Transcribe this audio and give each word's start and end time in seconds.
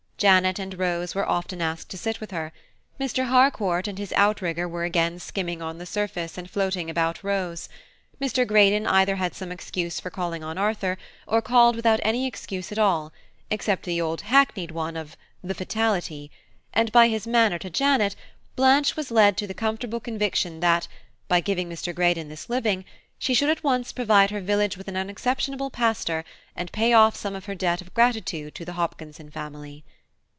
Janet 0.21 0.59
and 0.59 0.77
Rose 0.77 1.15
were 1.15 1.27
often 1.27 1.63
asked 1.63 1.89
to 1.89 1.97
sit 1.97 2.21
with 2.21 2.29
her. 2.29 2.51
Mr. 2.99 3.25
Harcourt 3.25 3.87
and 3.87 3.97
his 3.97 4.13
outrigger 4.15 4.67
were 4.67 4.83
again 4.83 5.17
skimming 5.17 5.63
on 5.63 5.79
the 5.79 5.85
surface 5.87 6.37
and 6.37 6.47
floating 6.47 6.91
about 6.91 7.23
Rose; 7.23 7.67
Mr. 8.21 8.45
Greydon 8.45 8.85
either 8.85 9.15
had 9.15 9.33
some 9.33 9.51
excuse 9.51 9.99
for 9.99 10.11
calling 10.11 10.43
on 10.43 10.59
Arthur, 10.59 10.99
or 11.25 11.41
called 11.41 11.75
without 11.75 11.99
any 12.03 12.27
excuse 12.27 12.71
at 12.71 12.77
all, 12.77 13.11
except 13.49 13.81
the 13.81 13.99
old 13.99 14.21
hackneyed 14.21 14.69
one 14.69 14.95
of 14.95 15.17
"the 15.43 15.55
fatality," 15.55 16.29
and 16.71 16.91
by 16.91 17.07
his 17.07 17.25
manner 17.25 17.57
to 17.57 17.71
Janet, 17.71 18.15
Blanche 18.55 18.95
was 18.95 19.09
led 19.09 19.35
to 19.37 19.47
the 19.47 19.55
comfortable 19.55 19.99
conviction 19.99 20.59
that, 20.59 20.87
by 21.29 21.39
giving 21.39 21.67
Mr. 21.67 21.95
Greydon 21.95 22.29
this 22.29 22.47
living, 22.47 22.85
she 23.17 23.33
should 23.33 23.49
at 23.49 23.63
once 23.63 23.91
provide 23.91 24.29
her 24.29 24.39
village 24.39 24.77
with 24.77 24.87
an 24.87 24.97
unexceptionable 24.97 25.71
pastor, 25.71 26.23
and 26.55 26.71
pay 26.71 26.93
off 26.93 27.15
some 27.15 27.35
of 27.35 27.45
her 27.45 27.55
debt 27.55 27.81
of 27.81 27.95
gratitude 27.95 28.53
to 28.53 28.63
the 28.63 28.73
Hopkinson 28.73 29.31
family. 29.31 29.83